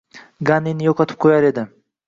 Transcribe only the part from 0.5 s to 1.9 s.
Ganini yo‘qotib qo‘yar edi.